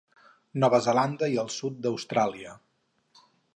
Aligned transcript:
Nova 0.63 0.79
Zelanda 0.85 1.29
i 1.35 1.37
el 1.43 1.53
sud 1.57 1.77
d'Austràlia. 1.85 2.57